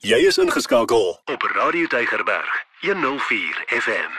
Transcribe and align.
Jy 0.00 0.16
is 0.24 0.38
ingeskakel 0.40 1.10
op 1.28 1.42
Radio 1.52 1.84
Tygerberg 1.92 2.52
104 2.80 3.58
FM. 3.68 4.14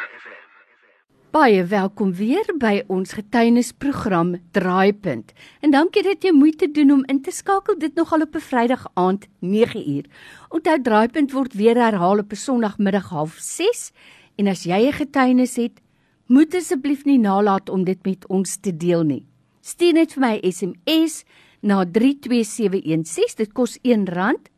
Baie 1.34 1.64
welkom 1.66 2.12
weer 2.14 2.46
by 2.62 2.84
ons 2.86 3.16
getuienisprogram 3.18 4.36
Draaipunt. 4.54 5.34
En 5.66 5.74
dankie 5.74 6.04
dat 6.06 6.22
jy 6.22 6.36
moeite 6.38 6.70
doen 6.70 6.92
om 7.00 7.02
in 7.10 7.24
te 7.26 7.34
skakel 7.34 7.80
dit 7.82 7.98
nogal 7.98 8.22
op 8.28 8.38
'n 8.38 8.46
Vrydag 8.46 8.86
aand 8.94 9.26
9uur. 9.42 10.06
Onthou 10.54 10.82
Draaipunt 10.82 11.32
word 11.32 11.54
weer 11.54 11.76
herhaal 11.76 12.18
op 12.20 12.32
'n 12.32 12.36
Sondagmiddag 12.36 13.10
06:30 13.10 13.92
en 14.36 14.48
as 14.48 14.64
jy 14.64 14.86
'n 14.86 14.94
getuienis 14.94 15.56
het, 15.56 15.82
moet 16.28 16.54
asseblief 16.56 17.06
nie 17.06 17.20
nalat 17.20 17.70
om 17.70 17.84
dit 17.84 18.06
met 18.06 18.28
ons 18.28 18.58
te 18.58 18.78
deel 18.78 19.04
nie. 19.04 19.26
Stuur 19.62 19.94
net 19.94 20.14
vir 20.14 20.22
my 20.22 20.40
SMS 20.52 21.24
na 21.62 21.86
32716. 21.86 23.36
Dit 23.38 23.54
kos 23.54 23.80
R1 23.82 24.52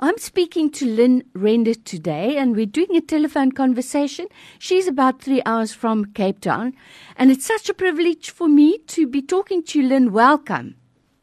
I'm 0.00 0.18
speaking 0.18 0.70
to 0.72 0.86
Lynn 0.86 1.24
Render 1.34 1.74
today, 1.74 2.36
and 2.36 2.54
we're 2.54 2.66
doing 2.66 2.96
a 2.96 3.00
telephone 3.00 3.52
conversation. 3.52 4.26
She's 4.58 4.86
about 4.86 5.22
three 5.22 5.42
hours 5.46 5.72
from 5.72 6.12
Cape 6.12 6.40
Town, 6.40 6.74
and 7.16 7.30
it's 7.30 7.46
such 7.46 7.68
a 7.68 7.74
privilege 7.74 8.30
for 8.30 8.48
me 8.48 8.78
to 8.88 9.06
be 9.06 9.22
talking 9.22 9.62
to 9.64 9.80
you, 9.80 9.88
Lynn. 9.88 10.12
Welcome. 10.12 10.79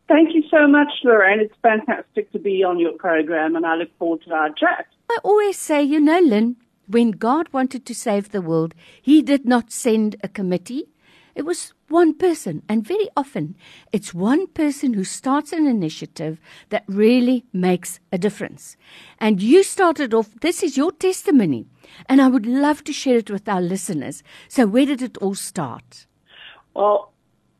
Thank 0.07 0.33
you 0.33 0.43
so 0.49 0.67
much, 0.67 0.87
Lorrein. 1.03 1.39
It's 1.39 1.53
fantastic 1.61 2.31
to 2.31 2.39
be 2.39 2.63
on 2.63 2.79
your 2.79 2.93
program, 2.93 3.55
and 3.55 3.65
I 3.65 3.75
look 3.75 3.95
forward 3.97 4.21
to 4.23 4.33
our 4.33 4.49
chat. 4.53 4.87
I 5.09 5.17
always 5.23 5.57
say, 5.57 5.83
you 5.83 5.99
know, 5.99 6.19
Lyn, 6.19 6.55
when 6.87 7.11
God 7.11 7.49
wanted 7.51 7.85
to 7.85 7.93
save 7.93 8.31
the 8.31 8.41
world, 8.41 8.73
He 9.01 9.21
did 9.21 9.45
not 9.45 9.71
send 9.71 10.15
a 10.23 10.29
committee. 10.29 10.87
It 11.35 11.45
was 11.45 11.73
one 11.89 12.13
person, 12.13 12.63
and 12.69 12.87
very 12.87 13.09
often 13.15 13.55
it's 13.91 14.13
one 14.13 14.47
person 14.47 14.93
who 14.93 15.03
starts 15.03 15.51
an 15.51 15.67
initiative 15.67 16.39
that 16.69 16.83
really 16.87 17.45
makes 17.51 17.99
a 18.11 18.17
difference. 18.17 18.77
And 19.19 19.41
you 19.41 19.61
started 19.63 20.13
off, 20.13 20.33
this 20.41 20.63
is 20.63 20.77
your 20.77 20.93
testimony, 20.93 21.67
and 22.07 22.21
I 22.21 22.29
would 22.29 22.45
love 22.45 22.83
to 22.85 22.93
share 22.93 23.17
it 23.17 23.29
with 23.29 23.47
our 23.47 23.61
listeners. 23.61 24.23
So, 24.47 24.65
where 24.65 24.85
did 24.85 25.01
it 25.01 25.17
all 25.17 25.35
start? 25.35 26.07
Well, 26.73 27.11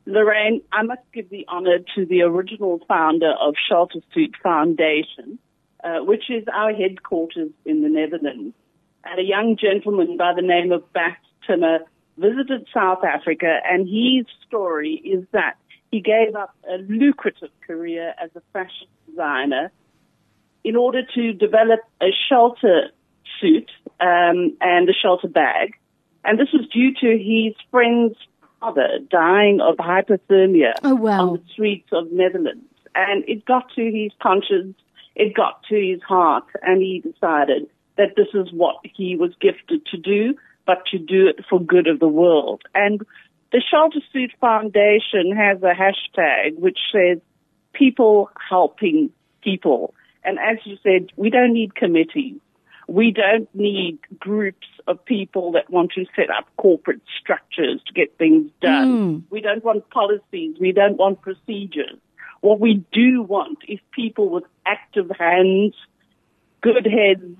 Lorrein, 0.08 0.61
I 0.72 0.83
must 0.83 1.02
give 1.13 1.30
the 1.30 1.45
honor 1.50 1.80
to 1.95 2.05
the 2.05 2.22
original 2.22 2.80
founder 2.88 3.33
of 3.41 3.55
Shelter 3.69 4.00
Suit 4.13 4.36
Foundation, 4.41 5.38
uh, 5.83 6.00
which 6.00 6.30
is 6.30 6.45
our 6.53 6.73
headquarters 6.73 7.52
in 7.66 7.81
the 7.81 7.89
Netherlands. 7.89 8.55
And 9.03 9.19
a 9.19 9.23
young 9.23 9.58
gentleman 9.59 10.16
by 10.16 10.33
the 10.33 10.41
name 10.41 10.72
of 10.72 10.91
Bas 10.94 11.17
Timmer 11.45 11.80
visited 12.17 12.67
South 12.73 13.03
Africa, 13.03 13.59
and 13.69 13.85
his 13.88 14.25
story 14.47 14.94
is 14.94 15.25
that 15.33 15.58
he 15.91 16.00
gave 16.00 16.35
up 16.35 16.55
a 16.69 16.78
lucrative 16.78 17.52
career 17.66 18.13
as 18.22 18.30
a 18.35 18.41
fashion 18.53 18.88
designer 19.09 19.72
in 20.63 20.78
order 20.78 21.02
to 21.16 21.33
develop 21.33 21.81
a 22.02 22.11
shelter 22.30 22.91
suit 23.41 23.69
um, 24.00 24.55
and 24.61 24.89
a 24.89 24.94
shelter 24.94 25.28
bag. 25.28 25.73
And 26.23 26.39
this 26.39 26.50
was 26.53 26.67
due 26.69 26.94
to 27.02 27.17
his 27.17 27.55
friend's 27.72 28.17
father 28.59 29.00
dying 29.09 29.59
of 29.61 29.77
hypothermia 29.77 30.73
Oh, 30.83 30.95
wow. 30.95 31.22
on 31.30 31.33
the 31.38 31.44
streets 31.52 31.89
of 31.91 32.11
Netherlands. 32.11 32.66
And 32.95 33.23
it 33.27 33.45
got 33.45 33.69
to 33.75 33.81
his 33.91 34.11
conscience, 34.22 34.75
it 35.16 35.33
got 35.36 35.63
to 35.69 35.75
his 35.75 36.02
heart, 36.02 36.45
and 36.63 36.81
he 36.81 37.00
decided 37.02 37.67
that 37.97 38.16
this 38.16 38.28
is 38.33 38.52
what 38.52 38.78
he 38.83 39.16
was 39.16 39.31
gifted 39.41 39.85
to 39.88 39.97
do, 39.97 40.35
but 40.66 40.85
to 40.91 40.97
do 40.97 41.28
it 41.28 41.44
for 41.50 41.59
good 41.59 41.88
of 41.88 42.00
the 42.00 42.08
world. 42.08 42.61
And 42.75 43.02
the 43.52 43.61
Shelter 43.72 44.00
Suit 44.11 44.31
Foundation 44.41 45.35
has 45.35 45.62
a 45.63 45.74
hashtag 45.74 46.57
which 46.59 46.78
says 46.91 47.19
people 47.74 48.29
helping 48.50 49.09
people. 49.44 49.94
And 50.24 50.38
as 50.39 50.57
you 50.66 50.78
said, 50.84 51.09
we 51.16 51.29
don't 51.29 51.53
need 51.53 51.75
committees. 51.75 52.39
We 52.88 53.12
don't 53.12 53.53
need 53.53 54.00
groups 54.18 54.68
of 54.88 55.03
people 55.03 55.52
that 55.52 55.70
want 55.70 55.92
to 55.96 56.06
set 56.16 56.30
up 56.30 56.48
corporate 56.58 57.02
structures 57.20 57.81
to 57.86 57.94
get 57.94 58.18
things 58.18 58.50
done. 58.62 58.98
Hmm. 58.98 59.18
We 59.30 59.42
don't 59.42 59.64
want 59.64 59.90
policies. 59.90 60.56
We 60.59 60.72
don't 60.72 60.98
want 60.98 61.22
procedures. 61.22 62.00
What 62.42 62.59
we 62.59 62.86
do 62.94 63.22
want 63.24 63.59
is 63.68 63.80
people 63.92 64.30
with 64.30 64.46
active 64.66 65.12
hands, 65.20 65.74
good 66.62 66.86
heads, 66.86 67.38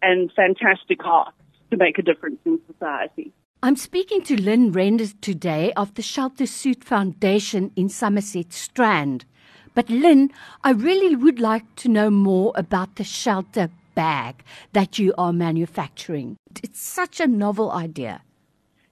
and 0.00 0.32
fantastic 0.32 1.02
hearts 1.02 1.36
to 1.70 1.76
make 1.76 1.98
a 1.98 2.02
difference 2.02 2.38
in 2.44 2.60
society. 2.66 3.32
I'm 3.62 3.76
speaking 3.76 4.22
to 4.22 4.40
Lyn 4.40 4.70
Renders 4.70 5.14
today 5.20 5.72
of 5.72 5.94
the 5.94 6.02
Shelter 6.02 6.46
Suit 6.46 6.84
Foundation 6.84 7.72
in 7.74 7.88
Somerset 7.88 8.52
Strand. 8.52 9.24
But 9.74 9.90
Lyn, 9.90 10.30
I 10.62 10.70
really 10.70 11.16
would 11.16 11.40
like 11.40 11.74
to 11.76 11.88
know 11.88 12.08
more 12.08 12.52
about 12.54 12.96
the 12.96 13.04
shelter 13.04 13.68
bag 13.98 14.44
that 14.74 14.96
you 15.00 15.12
are 15.18 15.32
manufacturing. 15.32 16.36
It's 16.62 16.80
such 16.80 17.18
a 17.18 17.26
novel 17.26 17.72
idea. 17.72 18.22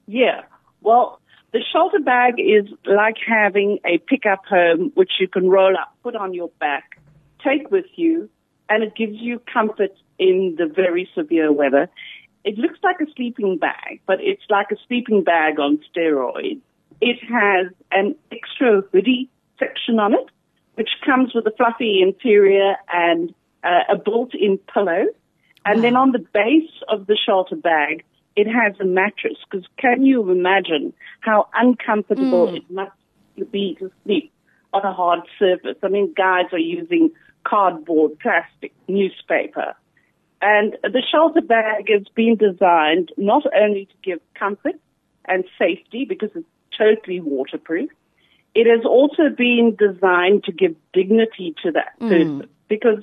Yeah. 0.07 0.41
Well, 0.81 1.21
the 1.53 1.63
shelter 1.73 2.01
bag 2.01 2.35
is 2.41 2.67
like 2.87 3.15
having 3.25 3.79
a 3.85 3.99
pickup 3.99 4.45
home 4.47 4.91
which 4.95 5.13
you 5.21 5.29
can 5.29 5.49
roll 5.49 5.77
up, 5.77 5.95
put 6.03 6.17
on 6.17 6.35
your 6.35 6.51
back, 6.59 7.01
take 7.45 7.71
with 7.71 7.87
you, 7.95 8.29
and 8.69 8.83
it 8.83 8.97
gives 8.97 9.17
you 9.29 9.41
comfort 9.53 9.93
in 10.19 10.57
the 10.59 10.67
very 10.67 11.09
severe 11.15 11.53
weather. 11.53 11.89
It 12.43 12.59
looks 12.59 12.81
like 12.83 12.97
a 13.01 13.09
sleeping 13.15 13.59
bag, 13.59 14.01
but 14.09 14.19
it's 14.21 14.43
like 14.51 14.73
a 14.73 14.77
sleeping 14.89 15.23
bag 15.23 15.61
on 15.61 15.79
steroids. 15.89 16.63
It 17.01 17.19
has 17.31 17.73
an 17.93 18.17
extra 18.33 18.83
hoodie 18.91 19.31
section 19.61 20.01
on 20.01 20.15
it, 20.15 20.27
which 20.75 20.91
comes 21.05 21.33
with 21.33 21.47
a 21.47 21.53
fluffy 21.57 22.03
interior 22.03 22.75
and 22.93 23.33
uh, 23.67 23.95
a 23.95 23.97
built-in 23.97 24.59
pillow. 24.73 25.07
And 25.65 25.83
then 25.83 25.97
on 25.97 26.13
the 26.13 26.21
base 26.21 26.71
of 26.89 27.07
the 27.07 27.17
shelter 27.17 27.57
bag, 27.57 28.05
it 28.37 28.47
has 28.47 28.79
a 28.79 28.85
mattress. 28.85 29.39
Because 29.51 29.67
can 29.79 30.05
you 30.05 30.31
imagine 30.31 30.93
how 31.21 31.49
uncomfortable 31.55 32.55
it 32.55 32.71
must 32.71 32.93
be 33.51 33.77
to 33.81 33.91
sleep 34.05 34.33
on 34.73 34.83
a 34.85 34.93
hard 34.93 35.21
surface? 35.39 35.77
I 35.83 35.89
mean, 35.89 36.15
guys 36.17 36.47
are 36.53 36.59
using 36.59 37.11
cardboard, 37.45 38.19
plastic, 38.21 38.73
newspaper. 38.87 39.75
And 40.41 40.77
the 40.83 41.03
shelter 41.11 41.41
bag 41.41 41.89
has 41.89 42.07
been 42.15 42.37
designed 42.37 43.11
not 43.17 43.45
only 43.55 43.87
to 43.87 43.95
give 44.05 44.21
comfort 44.35 44.79
and 45.25 45.45
safety 45.59 46.05
because 46.05 46.31
it's 46.35 46.47
totally 46.77 47.21
waterproof, 47.21 47.91
it 48.55 48.67
has 48.67 48.85
also 48.85 49.31
been 49.37 49.77
designed 49.77 50.45
to 50.45 50.53
give 50.53 50.77
dignity 50.93 51.55
to 51.63 51.73
that 51.73 51.99
person. 51.99 52.49
Because 52.69 53.03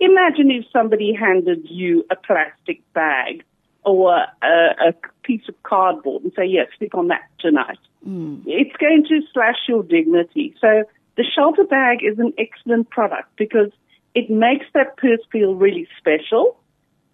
imagine 0.00 0.50
if 0.50 0.64
somebody 0.72 1.12
handed 1.14 1.66
you 1.68 2.04
a 2.10 2.16
plastic 2.16 2.80
bag 2.92 3.42
or 3.84 4.14
a, 4.42 4.46
a 4.88 4.94
piece 5.22 5.42
of 5.48 5.62
cardboard 5.62 6.22
and 6.24 6.32
say, 6.34 6.44
yes, 6.46 6.68
sleep 6.78 6.94
on 6.94 7.08
that 7.08 7.22
tonight. 7.38 7.78
It's 8.06 8.76
going 8.76 9.04
to 9.08 9.20
slash 9.32 9.56
your 9.68 9.82
dignity. 9.82 10.54
So 10.60 10.84
the 11.16 11.24
shelter 11.24 11.64
bag 11.64 11.98
is 12.02 12.18
an 12.18 12.32
excellent 12.38 12.90
product 12.90 13.30
because 13.36 13.70
it 14.14 14.28
makes 14.30 14.66
that 14.74 14.96
purse 14.96 15.20
feel 15.32 15.54
really 15.54 15.88
special. 15.98 16.56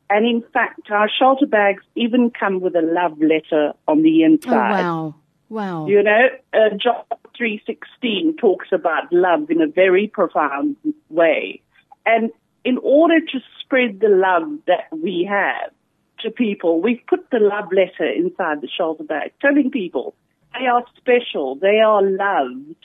And 0.08 0.26
in 0.26 0.42
fact, 0.52 0.90
our 0.90 1.08
shelter 1.08 1.46
bags 1.46 1.84
even 1.94 2.30
come 2.30 2.60
with 2.60 2.74
a 2.74 2.82
love 2.82 3.18
letter 3.20 3.72
on 3.86 4.02
the 4.02 4.22
Oh, 4.22 4.26
inside. 4.26 4.82
wow. 4.82 5.14
Wow. 5.48 5.86
You 5.86 6.02
know, 6.02 6.28
uh, 6.52 6.70
John 6.76 7.02
3.16 7.40 8.38
talks 8.38 8.68
about 8.72 9.12
love 9.12 9.50
in 9.50 9.60
a 9.60 9.66
very 9.66 10.08
profound 10.08 10.76
way. 11.08 11.62
And 12.06 12.30
in 12.64 12.78
order 12.82 13.20
to 13.20 13.38
spread 13.60 14.00
the 14.00 14.08
love 14.08 14.58
that 14.66 14.86
we 14.92 15.28
have 15.28 15.72
to 16.20 16.30
people, 16.30 16.80
we've 16.80 17.02
put 17.08 17.30
the 17.30 17.38
love 17.38 17.70
letter 17.72 18.10
inside 18.10 18.60
the 18.60 18.68
shelter 18.68 19.04
bag, 19.04 19.32
telling 19.40 19.70
people 19.70 20.14
they 20.58 20.66
are 20.66 20.84
special, 20.96 21.56
they 21.56 21.78
are 21.78 22.02
loved, 22.02 22.76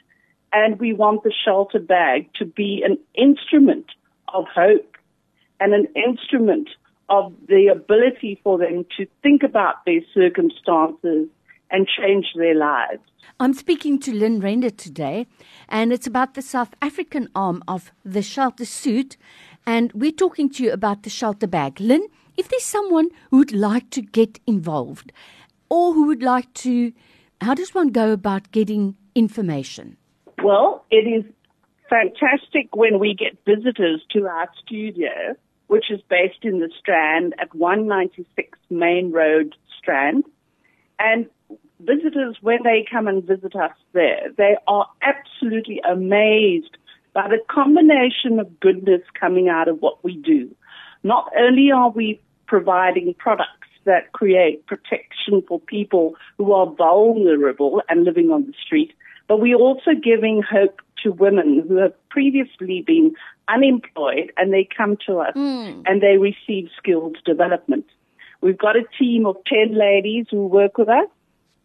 and 0.54 0.80
we 0.80 0.94
want 0.94 1.24
the 1.24 1.34
shelter 1.44 1.80
bag 1.80 2.30
to 2.36 2.46
be 2.46 2.84
an 2.86 2.98
instrument 3.16 3.88
of 4.34 4.46
hope 4.54 4.96
and 5.60 5.74
an 5.74 5.88
instrument 5.96 6.70
of 7.10 7.34
the 7.48 7.68
ability 7.68 8.40
for 8.44 8.58
them 8.58 8.86
to 8.98 9.06
think 9.22 9.44
about 9.44 9.86
their 9.86 10.02
circumstances 10.14 11.28
and 11.72 11.88
change 11.88 12.28
their 12.36 12.56
lives. 12.56 13.02
I'm 13.40 13.54
speaking 13.54 14.00
to 14.00 14.14
Lyn 14.14 14.40
Render 14.40 14.70
today, 14.70 15.28
and 15.68 15.92
it's 15.92 16.08
about 16.08 16.36
the 16.36 16.42
South 16.42 16.74
African 16.82 17.28
arm 17.36 17.64
of 17.68 17.92
the 18.04 18.22
shelter 18.22 18.66
suit. 18.66 19.18
And 19.68 19.92
we're 19.94 20.12
talking 20.12 20.50
to 20.52 20.64
you 20.64 20.72
about 20.72 21.04
the 21.04 21.10
shelter 21.10 21.48
bag. 21.48 21.80
Lyn, 21.80 22.08
if 22.38 22.50
there's 22.50 22.64
someone 22.64 23.10
who 23.32 23.38
would 23.38 23.54
like 23.54 23.90
to 23.92 24.02
get 24.02 24.40
involved 24.46 25.12
or 25.70 25.94
who 25.94 26.08
would 26.08 26.22
like 26.22 26.54
to, 26.56 26.94
how 27.42 27.54
does 27.54 27.74
one 27.74 27.90
go 27.90 28.12
about 28.12 28.52
getting 28.52 28.96
information? 29.16 29.98
Well, 30.44 30.86
it 30.92 31.08
is 31.08 31.26
fantastic 31.90 32.76
when 32.76 33.00
we 33.00 33.16
get 33.16 33.38
visitors 33.46 34.02
to 34.14 34.28
our 34.28 34.50
studio 34.64 35.36
which 35.68 35.86
is 35.90 36.02
based 36.10 36.44
in 36.44 36.60
the 36.60 36.70
Strand 36.80 37.34
at 37.40 37.54
196 37.56 38.60
Main 38.70 39.12
Road, 39.12 39.56
Strand. 39.78 40.26
And 41.00 41.28
visitors, 41.80 42.38
when 42.42 42.60
they 42.64 42.86
come 42.90 43.08
and 43.08 43.24
visit 43.24 43.56
us 43.56 43.76
there, 43.94 44.32
they 44.38 44.56
are 44.68 44.88
absolutely 45.02 45.82
amazed 45.90 46.78
by 47.16 47.30
the 47.30 47.40
combination 47.50 48.40
of 48.40 48.60
goodness 48.60 49.02
coming 49.20 49.48
out 49.48 49.68
of 49.70 49.80
what 49.80 50.04
we 50.04 50.18
do. 50.18 50.54
Not 51.02 51.32
only 51.40 51.72
are 51.72 51.90
we 51.90 52.20
providing 52.46 53.16
products 53.18 53.70
that 53.86 54.12
create 54.12 54.68
protection 54.68 55.42
for 55.48 55.60
people 55.62 56.16
who 56.38 56.52
are 56.52 56.68
vulnerable 56.68 57.82
and 57.90 58.04
living 58.04 58.32
on 58.32 58.46
the 58.46 58.54
street, 58.64 58.92
but 59.28 59.40
we're 59.40 59.58
also 59.58 59.92
giving 60.04 60.44
hope 60.44 60.82
to 61.04 61.12
women 61.12 61.64
who 61.68 61.78
have 61.78 61.94
previously 62.10 62.84
been 62.86 63.16
unemployed 63.48 64.32
and 64.38 64.52
they 64.52 64.68
come 64.78 64.98
to 65.08 65.20
us 65.20 65.34
Mm. 65.36 65.84
and 65.86 66.02
they 66.02 66.18
receive 66.18 66.70
skills 66.78 67.16
development. 67.26 67.86
We've 68.42 68.58
got 68.58 68.76
a 68.76 68.84
team 69.00 69.26
of 69.26 69.38
10 69.46 69.74
ladies 69.74 70.26
who 70.30 70.48
work 70.48 70.78
with 70.78 70.90
us 70.90 71.08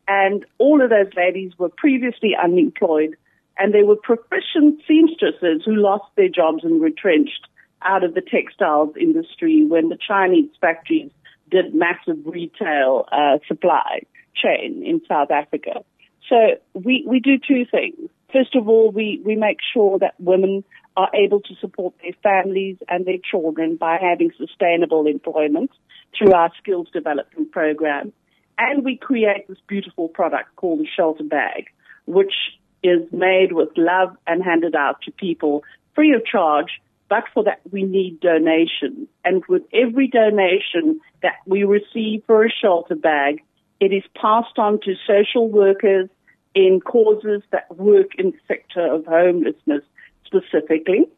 and 0.06 0.44
all 0.58 0.80
of 0.80 0.90
those 0.90 1.12
ladies 1.16 1.58
were 1.58 1.70
previously 1.70 2.36
unemployed 2.40 3.16
and 3.60 3.74
they 3.74 3.82
were 3.82 3.96
proficient 3.96 4.80
seamstresses 4.88 5.62
who 5.64 5.76
lost 5.76 6.06
their 6.16 6.30
jobs 6.30 6.64
and 6.64 6.80
retrenched 6.80 7.46
out 7.82 8.02
of 8.02 8.14
the 8.14 8.22
textiles 8.22 8.94
industry 8.98 9.64
when 9.66 9.90
the 9.90 9.98
Chinese 10.08 10.50
factories 10.60 11.10
did 11.50 11.74
massive 11.74 12.16
retail 12.24 13.04
uh, 13.12 13.38
supply 13.46 14.00
chain 14.34 14.82
in 14.84 15.02
South 15.06 15.30
Africa. 15.30 15.84
So 16.28 16.36
we, 16.72 17.04
we 17.06 17.20
do 17.20 17.38
two 17.38 17.66
things. 17.70 18.08
First 18.32 18.54
of 18.54 18.66
all, 18.66 18.90
we, 18.90 19.20
we 19.24 19.36
make 19.36 19.58
sure 19.74 19.98
that 19.98 20.14
women 20.18 20.64
are 20.96 21.10
able 21.14 21.40
to 21.40 21.54
support 21.60 21.94
their 22.02 22.12
families 22.22 22.78
and 22.88 23.04
their 23.04 23.18
children 23.18 23.76
by 23.76 23.98
having 24.00 24.30
sustainable 24.38 25.06
employment 25.06 25.70
through 26.16 26.32
our 26.32 26.50
skills 26.58 26.88
development 26.92 27.52
program. 27.52 28.12
And 28.56 28.84
we 28.84 28.96
create 28.96 29.48
this 29.48 29.58
beautiful 29.66 30.08
product 30.08 30.56
called 30.56 30.80
the 30.80 30.86
shelter 30.96 31.24
bag, 31.24 31.66
which 32.06 32.34
is 32.82 33.00
made 33.12 33.52
with 33.52 33.68
love 33.76 34.16
and 34.26 34.42
handed 34.42 34.74
out 34.74 35.02
to 35.02 35.12
people 35.12 35.62
free 35.94 36.14
of 36.14 36.24
charge. 36.24 36.80
But 37.08 37.24
for 37.34 37.42
that, 37.44 37.60
we 37.70 37.82
need 37.82 38.20
donations. 38.20 39.08
And 39.24 39.44
with 39.48 39.62
every 39.72 40.08
donation 40.08 41.00
that 41.22 41.36
we 41.44 41.64
receive 41.64 42.22
for 42.26 42.44
a 42.44 42.50
shelter 42.50 42.94
bag, 42.94 43.42
it 43.80 43.92
is 43.92 44.04
passed 44.14 44.58
on 44.58 44.80
to 44.84 44.94
social 45.06 45.48
workers 45.48 46.08
in 46.54 46.80
causes 46.80 47.42
that 47.50 47.76
work 47.76 48.14
in 48.18 48.30
the 48.30 48.38
sector 48.46 48.94
of 48.94 49.06
homelessness 49.06 49.82
specifically. 50.24 51.08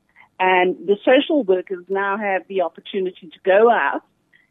And 0.40 0.76
the 0.86 0.96
social 1.04 1.42
workers 1.44 1.84
now 1.88 2.16
have 2.16 2.42
the 2.48 2.62
opportunity 2.62 3.28
to 3.28 3.38
go 3.44 3.70
out 3.70 4.02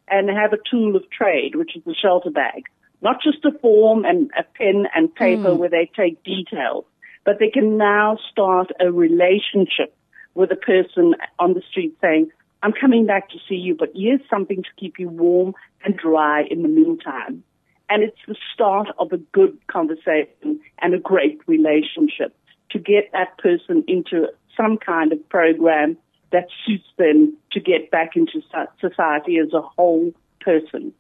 and 0.08 0.30
have 0.30 0.54
a 0.54 0.58
tool 0.70 0.96
of 0.96 1.10
trade, 1.10 1.56
which 1.56 1.76
is 1.76 1.84
the 1.86 1.96
shelter 1.96 2.30
bag. 2.30 2.64
Not 3.02 3.18
just 3.24 3.44
a 3.46 3.58
form 3.60 4.06
and 4.06 4.30
a 4.38 4.44
pen 4.44 4.86
and 4.94 5.14
paper 5.14 5.54
hmm. 5.54 5.58
where 5.58 5.70
they 5.70 5.90
take 5.96 6.24
details, 6.24 6.86
but 7.24 7.40
they 7.40 7.50
can 7.50 7.78
now 7.78 8.18
start 8.32 8.72
a 8.80 8.92
relationship 8.92 9.96
with 10.34 10.52
a 10.52 10.56
person 10.56 11.16
on 11.40 11.54
the 11.54 11.62
street 11.70 11.96
saying, 12.02 12.32
I'm 12.64 12.74
coming 12.74 13.06
back 13.06 13.30
to 13.30 13.38
see 13.50 13.56
you, 13.56 13.76
but 13.76 13.90
here's 13.96 14.22
something 14.30 14.64
to 14.64 14.70
keep 14.80 15.00
you 15.00 15.10
warm 15.10 15.54
and 15.84 15.98
dry 15.98 16.44
in 16.50 16.62
the 16.62 16.68
meantime. 16.68 17.44
And 17.90 18.04
it's 18.04 18.18
the 18.28 18.36
start 18.54 18.88
of 19.00 19.12
a 19.12 19.18
good 19.18 19.58
conversation 19.68 20.62
and 20.80 20.94
a 20.94 21.00
great 21.00 21.42
relationship 21.48 22.36
to 22.70 22.80
get 22.80 23.12
that 23.12 23.38
person 23.38 23.84
into 23.88 24.28
some 24.56 24.78
kind 24.78 25.12
of 25.12 25.28
program 25.30 25.98
that 26.32 26.48
suits 26.66 26.88
them 26.98 27.36
to 27.52 27.60
get 27.60 27.92
back 27.92 28.12
into 28.16 28.42
society 28.80 29.38
as 29.38 29.52
a 29.54 29.62
whole 29.62 30.14
person. 30.40 30.94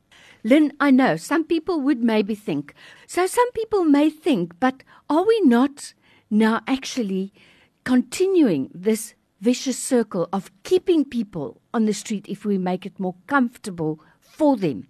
Lyn, 0.43 0.73
I 0.79 0.91
know 0.91 1.15
some 1.15 1.43
people 1.43 1.79
would 1.81 2.03
maybe 2.03 2.35
think. 2.35 2.73
So 3.07 3.27
some 3.27 3.51
people 3.53 3.85
may 3.85 4.09
think, 4.09 4.59
but 4.59 4.83
are 5.09 5.25
we 5.25 5.39
not 5.41 5.93
now 6.31 6.61
actually 6.65 7.33
continuing 7.83 8.71
this 8.73 9.13
vicious 9.41 9.77
circle 9.77 10.29
of 10.31 10.51
keeping 10.63 11.03
people 11.03 11.61
on 11.73 11.85
the 11.85 11.93
street 11.93 12.25
if 12.29 12.45
we 12.45 12.57
make 12.57 12.85
it 12.85 12.99
more 12.99 13.15
comfortable 13.27 13.99
for 14.19 14.55
them? 14.57 14.87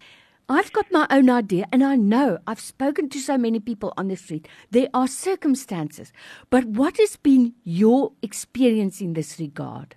I've 0.48 0.74
got 0.74 0.92
my 0.92 1.08
own 1.10 1.30
idea, 1.30 1.66
and 1.72 1.82
I 1.82 1.96
know 1.96 2.38
I've 2.46 2.60
spoken 2.60 3.08
to 3.10 3.20
so 3.20 3.38
many 3.38 3.62
people 3.62 3.94
on 3.96 4.10
the 4.10 4.18
street. 4.18 4.50
There 4.72 4.90
are 4.94 5.08
circumstances. 5.08 6.12
But 6.50 6.66
what 6.66 6.98
has 6.98 7.16
been 7.16 7.54
your 7.64 8.12
experience 8.22 9.00
in 9.00 9.14
this 9.14 9.40
regard? 9.40 9.96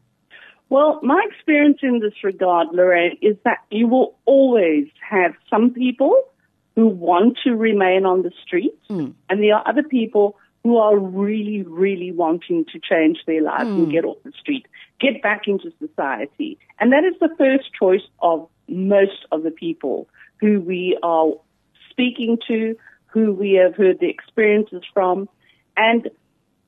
Well, 0.69 1.01
my 1.03 1.27
experience 1.29 1.79
in 1.83 1.99
this 1.99 2.23
regard, 2.23 2.69
Lorrein, 2.69 3.19
is 3.21 3.37
that 3.45 3.59
you 3.71 3.89
will 3.89 4.17
always 4.27 4.87
have 5.09 5.33
some 5.51 5.71
people 5.71 6.17
who 6.77 6.87
want 6.87 7.39
to 7.45 7.57
remain 7.57 8.05
on 8.07 8.23
the 8.23 8.33
streets, 8.43 8.87
hmm. 8.89 9.11
and 9.29 9.43
there 9.43 9.57
are 9.57 9.69
other 9.69 9.83
people 9.83 10.37
who 10.65 10.79
are 10.79 10.99
really, 10.99 11.63
really 11.63 12.11
wanting 12.11 12.65
to 12.73 12.81
change 12.81 13.19
their 13.27 13.43
lives 13.43 13.69
and 13.69 13.87
hmm. 13.87 13.91
get 13.91 14.05
off 14.05 14.17
the 14.25 14.33
street, 14.33 14.67
get 14.99 15.23
back 15.23 15.43
into 15.47 15.71
society. 15.79 16.59
And 16.81 16.91
that 16.93 17.05
is 17.05 17.15
the 17.21 17.29
first 17.39 17.73
choice 17.79 18.03
of 18.21 18.49
most 18.67 19.27
of 19.31 19.43
the 19.43 19.51
people 19.51 20.09
who 20.41 20.61
we 20.61 20.99
are 21.03 21.33
speaking 21.91 22.39
to, 22.49 22.77
who 23.07 23.33
we 23.33 23.53
have 23.63 23.77
heard 23.77 24.01
the 24.01 24.09
experiences 24.09 24.83
from. 24.95 25.29
And 25.77 26.09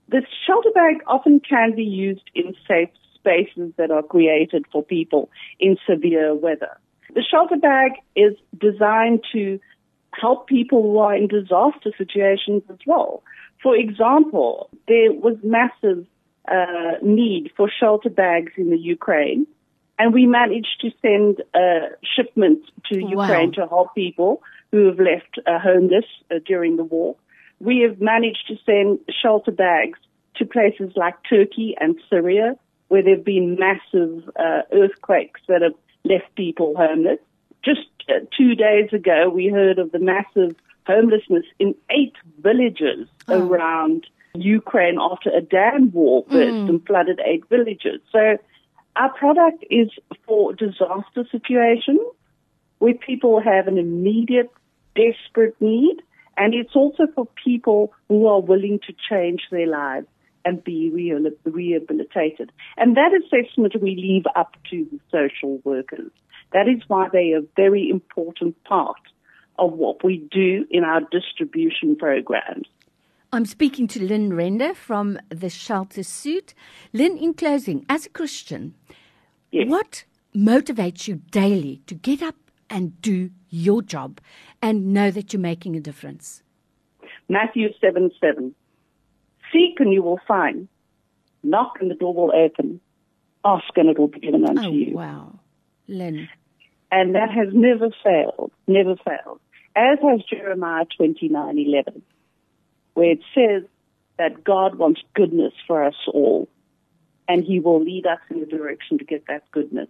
the 0.09 0.23
shelter 0.47 0.71
bag 0.75 0.97
often 1.07 1.41
can 1.41 1.75
be 1.75 1.83
used 1.83 2.31
in 2.35 2.55
safe 2.69 2.91
spaces 3.15 3.73
that 3.79 3.91
are 3.91 4.03
created 4.03 4.67
for 4.71 4.83
people 4.85 5.31
in 5.59 5.79
severe 5.89 6.35
weather. 6.35 6.79
The 7.15 7.23
shelter 7.23 7.57
bag 7.57 7.93
is 8.15 8.35
designed 8.59 9.25
to 9.33 9.59
help 10.13 10.49
people 10.49 10.83
who 10.83 10.99
are 10.99 11.15
in 11.15 11.29
disaster 11.29 11.93
situations 11.97 12.63
as 12.71 12.79
well. 12.87 13.23
For 13.63 13.75
example, 13.77 14.69
there 14.87 15.13
was 15.13 15.37
massive 15.43 16.07
uh, 16.49 16.93
need 17.03 17.51
for 17.57 17.71
shelter 17.81 18.11
bags 18.11 18.53
in 18.57 18.71
the 18.71 18.79
Ukraine, 18.79 19.47
and 19.99 20.13
we 20.13 20.27
managed 20.27 20.81
to 20.83 20.91
send 21.03 21.43
a 21.55 21.89
shipment 22.15 22.61
to 22.93 23.01
Wow. 23.01 23.23
Ukraine 23.23 23.53
to 23.53 23.67
help 23.67 23.95
people 23.95 24.43
who 24.71 24.87
have 24.87 24.99
left 24.99 25.39
uh, 25.47 25.59
homeless 25.59 26.05
uh, 26.31 26.37
during 26.45 26.77
the 26.77 26.85
war. 26.85 27.17
We 27.61 27.81
have 27.81 28.01
managed 28.01 28.47
to 28.49 28.57
send 28.67 28.99
shelter 29.23 29.51
bags 29.53 29.99
to 30.37 30.45
places 30.45 30.93
like 30.97 31.15
Turkey 31.29 31.75
and 31.81 31.97
Syria, 32.11 32.57
where 32.89 33.03
there 33.03 33.17
have 33.17 33.25
been 33.25 33.57
massive 33.59 34.29
uh, 34.39 34.63
earthquakes 34.73 35.41
that 35.49 35.63
have 35.63 35.75
left 36.05 36.35
people 36.37 36.75
homeless. 36.77 37.19
Just 37.65 37.89
uh, 38.09 38.21
two 38.37 38.55
days 38.55 38.93
ago, 38.93 39.31
we 39.31 39.49
heard 39.49 39.79
of 39.79 39.91
the 39.93 39.99
massive 39.99 40.55
homelessness 40.87 41.45
in 41.59 41.75
eight 41.91 42.15
villages 42.41 43.09
oh. 43.29 43.49
around 43.49 44.07
Ukraine 44.35 44.99
after 45.01 45.31
a 45.31 45.41
dam 45.41 45.91
wall 45.93 46.27
burst 46.29 46.69
and 46.69 46.85
flooded 46.87 47.21
eight 47.25 47.45
villages. 47.49 48.01
So 48.13 48.39
our 48.97 49.13
product 49.13 49.65
is 49.71 49.89
for 50.27 50.53
disaster 50.53 51.25
situations 51.31 52.01
where 52.79 52.95
people 52.95 53.41
have 53.41 53.67
an 53.67 53.79
immediate, 53.79 54.51
desperate 54.95 55.57
need, 55.61 55.97
and 56.37 56.55
it's 56.55 56.75
also 56.75 57.05
for 57.15 57.27
people 57.43 57.93
who 58.09 58.27
are 58.27 58.41
willing 58.41 58.79
to 58.87 58.95
change 59.11 59.43
their 59.51 59.67
lives 59.67 60.07
and 60.45 60.63
be 60.63 60.91
rehabilitated. 61.45 62.53
And 62.77 62.97
that 62.97 63.11
assessment 63.13 63.75
we 63.81 63.97
leave 63.97 64.25
up 64.37 64.55
to 64.71 64.87
the 64.91 65.01
social 65.11 65.61
workers. 65.65 66.13
That 66.53 66.69
is 66.69 66.83
why 66.87 67.09
they 67.13 67.33
are 67.33 67.39
a 67.39 67.47
very 67.57 67.91
important 67.91 68.63
part 68.65 69.01
of 69.59 69.73
what 69.73 70.03
we 70.05 70.19
do 70.31 70.67
in 70.71 70.85
our 70.85 71.01
distribution 71.11 71.97
programs. 71.97 72.67
I'm 73.33 73.45
speaking 73.47 73.87
to 73.89 74.03
Lyn 74.03 74.33
Render 74.35 74.75
from 74.75 75.19
the 75.29 75.51
Shelter 75.51 76.03
Suit. 76.03 76.55
Lyn, 76.93 77.17
in 77.19 77.35
closing, 77.35 77.85
as 77.89 78.07
a 78.07 78.11
Christian, 78.11 78.75
Yes. 79.51 79.69
what 79.69 80.05
motivates 80.35 81.09
you 81.09 81.17
daily 81.31 81.81
to 81.87 81.95
get 81.95 82.23
up 82.23 82.37
and 82.71 83.01
do 83.03 83.31
your 83.51 83.83
job 83.83 84.21
and 84.63 84.93
know 84.93 85.11
that 85.11 85.33
you're 85.33 85.41
making 85.41 85.77
a 85.77 85.81
difference? 85.81 86.43
Matthew 87.29 87.69
7 87.81 88.11
7. 88.21 88.55
Seek 89.53 89.79
and 89.81 89.93
you 89.93 90.03
will 90.03 90.21
find. 90.27 90.69
Knock 91.43 91.79
and 91.81 91.91
the 91.91 91.95
door 91.95 92.15
will 92.15 92.33
open. 92.35 92.81
Ask 93.45 93.65
and 93.77 93.89
it 93.89 93.99
will 93.99 94.09
be 94.09 94.21
given 94.21 94.45
unto 94.45 94.63
Oh, 94.69 94.73
you. 94.73 94.95
wow. 94.95 95.39
Lyn. 95.89 96.29
And 96.91 97.15
that 97.15 97.31
has 97.31 97.49
never 97.53 97.91
failed, 98.03 98.51
never 98.67 98.97
failed. 98.97 99.41
As 99.77 99.99
has 100.01 100.23
Jeremiah 100.23 100.87
29 100.97 101.59
11, 101.59 102.03
where 102.95 103.11
it 103.11 103.21
says 103.35 103.63
that 104.17 104.43
God 104.43 104.77
wants 104.77 105.03
goodness 105.15 105.53
for 105.67 105.85
us 105.85 105.95
all, 106.09 106.49
and 107.29 107.45
He 107.45 107.61
will 107.61 107.83
lead 107.83 108.07
us 108.07 108.21
in 108.31 108.41
the 108.41 108.47
direction 108.47 108.97
to 108.99 109.05
get 109.05 109.27
that 109.29 109.51
goodness. 109.51 109.89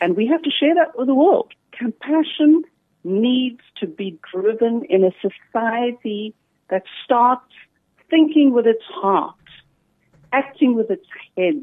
And 0.00 0.16
we 0.16 0.26
have 0.28 0.42
to 0.42 0.50
share 0.50 0.74
that 0.76 0.96
with 0.96 1.06
the 1.06 1.14
world. 1.14 1.52
Compassion 1.72 2.62
needs 3.04 3.60
to 3.80 3.86
be 3.86 4.18
driven 4.32 4.84
in 4.88 5.04
a 5.04 5.12
society 5.20 6.34
that 6.70 6.84
starts 7.04 7.52
thinking 8.08 8.54
with 8.54 8.66
its 8.66 8.84
heart, 8.86 9.34
acting 10.32 10.74
with 10.74 10.90
its 10.90 11.06
head, 11.36 11.62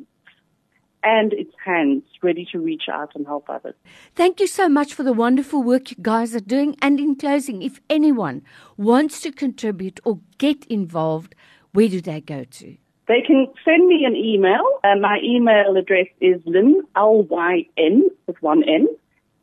and 1.03 1.33
its 1.33 1.53
hands 1.63 2.03
ready 2.21 2.47
to 2.51 2.59
reach 2.59 2.83
out 2.91 3.11
and 3.15 3.25
help 3.25 3.49
others. 3.49 3.75
Thank 4.15 4.39
you 4.39 4.47
so 4.47 4.69
much 4.69 4.93
for 4.93 5.03
the 5.03 5.13
wonderful 5.13 5.63
work 5.63 5.91
you 5.91 5.97
guys 6.01 6.35
are 6.35 6.39
doing. 6.39 6.75
And 6.81 6.99
in 6.99 7.15
closing, 7.15 7.61
if 7.61 7.79
anyone 7.89 8.43
wants 8.77 9.21
to 9.21 9.31
contribute 9.31 9.99
or 10.03 10.19
get 10.37 10.65
involved, 10.65 11.35
where 11.73 11.87
do 11.87 12.01
they 12.01 12.21
go 12.21 12.43
to? 12.43 12.77
They 13.07 13.21
can 13.25 13.47
send 13.65 13.87
me 13.87 14.05
an 14.05 14.15
email. 14.15 14.61
Uh, 14.83 14.95
my 14.99 15.17
email 15.23 15.75
address 15.75 16.05
is 16.21 16.39
lyn, 16.45 16.83
L-Y-N, 16.95 18.03
with 18.27 18.41
one 18.41 18.63
N, 18.63 18.87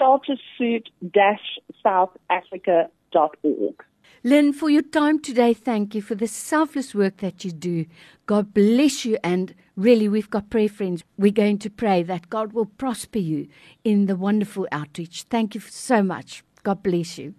sheltersuit-south 0.00 2.10
africa.org. 2.28 3.84
Lyn, 4.22 4.52
for 4.52 4.68
your 4.68 4.82
time 4.82 5.18
today, 5.18 5.54
thank 5.54 5.94
you 5.94 6.02
for 6.02 6.14
the 6.14 6.26
selfless 6.26 6.94
work 6.94 7.16
that 7.18 7.42
you 7.42 7.52
do. 7.52 7.86
God 8.26 8.52
bless 8.52 9.06
you. 9.06 9.16
And 9.24 9.54
really, 9.76 10.10
we've 10.10 10.28
got 10.28 10.50
prayer 10.50 10.68
friends. 10.68 11.02
We're 11.16 11.32
going 11.32 11.56
to 11.60 11.70
pray 11.70 12.02
that 12.02 12.28
God 12.28 12.52
will 12.52 12.66
prosper 12.66 13.18
you 13.18 13.48
in 13.82 14.04
the 14.06 14.16
wonderful 14.16 14.68
outreach. 14.70 15.22
Thank 15.22 15.54
you 15.54 15.62
so 15.62 16.02
much. 16.02 16.44
God 16.62 16.82
bless 16.82 17.16
you. 17.16 17.32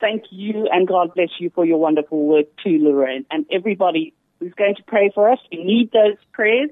Thank 0.00 0.24
you, 0.30 0.66
and 0.72 0.88
God 0.88 1.12
bless 1.14 1.28
you 1.38 1.50
for 1.54 1.66
your 1.66 1.78
wonderful 1.78 2.26
work 2.26 2.46
too, 2.62 2.78
Lorrein. 2.78 3.26
And 3.30 3.44
everybody 3.52 4.14
who's 4.40 4.54
going 4.54 4.76
to 4.76 4.82
pray 4.84 5.10
for 5.14 5.30
us, 5.30 5.38
we 5.52 5.62
need 5.62 5.92
those 5.92 6.16
prayers. 6.32 6.70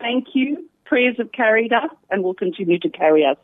Thank 0.00 0.34
you. 0.34 0.68
Prayers 0.84 1.16
have 1.18 1.30
carried 1.32 1.72
us 1.72 1.92
and 2.10 2.24
will 2.24 2.34
continue 2.34 2.78
to 2.80 2.88
carry 2.88 3.24
us 3.24 3.36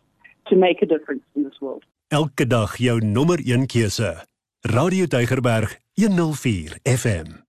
to 0.48 0.56
make 0.56 0.82
a 0.82 0.86
difference 0.86 1.22
in 1.34 1.44
this 1.44 1.60
world. 1.60 1.84
Elke 2.08 2.46
dag 2.46 2.76
jou 2.78 2.98
nommer 3.00 3.38
1 3.44 3.66
keuse. 3.66 4.26
Radio 4.62 5.06
Tygerberg 5.06 5.78
104 5.94 6.80
FM. 6.82 7.45